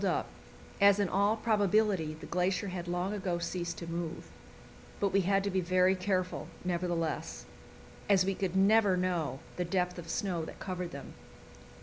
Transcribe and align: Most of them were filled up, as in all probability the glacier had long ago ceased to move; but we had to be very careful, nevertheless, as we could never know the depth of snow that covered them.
Most 0.01 0.07
of 0.07 0.09
them 0.09 0.17
were 0.17 0.23
filled 0.25 0.79
up, 0.79 0.81
as 0.89 0.99
in 0.99 1.09
all 1.09 1.35
probability 1.37 2.13
the 2.19 2.25
glacier 2.25 2.69
had 2.69 2.87
long 2.87 3.13
ago 3.13 3.37
ceased 3.37 3.77
to 3.77 3.85
move; 3.85 4.31
but 4.99 5.09
we 5.09 5.21
had 5.21 5.43
to 5.43 5.51
be 5.51 5.61
very 5.61 5.95
careful, 5.95 6.47
nevertheless, 6.65 7.45
as 8.09 8.25
we 8.25 8.33
could 8.33 8.55
never 8.55 8.97
know 8.97 9.37
the 9.57 9.63
depth 9.63 9.99
of 9.99 10.09
snow 10.09 10.43
that 10.43 10.59
covered 10.59 10.89
them. 10.89 11.13